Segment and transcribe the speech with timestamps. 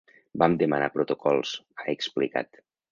[0.43, 2.65] Vam demanar protocols, ha explicat.